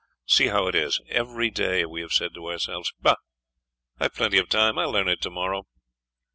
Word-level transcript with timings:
See 0.25 0.47
how 0.47 0.65
it 0.65 0.73
is! 0.73 0.99
Every 1.09 1.51
day 1.51 1.85
we 1.85 2.01
have 2.01 2.11
said 2.11 2.33
to 2.33 2.49
ourselves: 2.49 2.91
'Bah! 3.03 3.17
I've 3.99 4.15
plenty 4.15 4.39
of 4.39 4.49
time. 4.49 4.79
I'll 4.79 4.89
learn 4.91 5.07
it 5.07 5.21
tomorrow.' 5.21 5.67